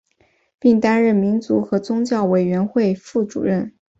[0.57, 3.71] 并担任民族和宗教委员会副主任。